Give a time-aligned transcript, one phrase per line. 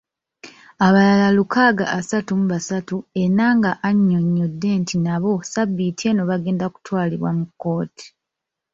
[0.85, 8.05] Abalala lukaaga asatu mu basatu, Enanga annyonnyodde nti nabo ssabbiiti eno bagenda kutwalibwa mu kkooti.